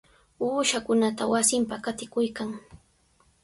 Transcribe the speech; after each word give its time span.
Uushankunata 0.45 1.23
wasinpa 1.31 1.75
qatikuykan. 1.83 2.49